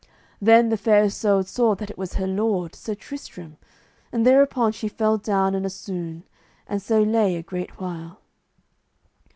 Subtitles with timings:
[0.41, 3.57] Then the Fair Isoud saw that it was her lord, Sir Tristram,
[4.11, 6.23] and thereupon she fell down in a swoon,
[6.65, 8.17] and so lay a great while.